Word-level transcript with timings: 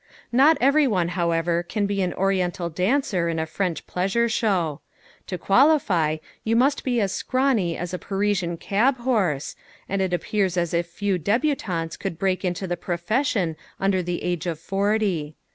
Not 0.31 0.57
everyone, 0.59 1.09
however, 1.09 1.61
can 1.61 1.85
be 1.85 2.01
an 2.01 2.11
Oriental 2.15 2.71
dancer 2.71 3.29
in 3.29 3.37
a 3.37 3.45
French 3.45 3.85
pleasure 3.85 4.27
show. 4.27 4.81
To 5.27 5.37
qualify 5.37 6.17
you 6.43 6.55
must 6.55 6.83
be 6.83 6.99
as 6.99 7.11
scrawny 7.11 7.77
as 7.77 7.93
a 7.93 7.99
Parisian 7.99 8.57
cab 8.57 8.97
horse, 8.97 9.55
and 9.87 10.01
it 10.01 10.11
appears 10.11 10.57
as 10.57 10.73
if 10.73 10.87
few 10.87 11.19
débutantes 11.19 11.99
could 11.99 12.17
break 12.17 12.43
into 12.43 12.65
the 12.65 12.77
profession 12.77 13.55
under 13.79 14.01
the 14.01 14.23
age 14.23 14.47
of 14.47 14.57
forty. 14.57 15.35